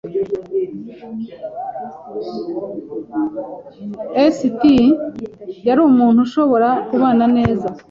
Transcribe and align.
S] 4.35 4.37
[T] 4.59 4.61
Yari 5.67 5.81
umuntu 5.89 6.19
ushobora 6.27 6.69
kubana 6.87 7.25
neza. 7.37 7.67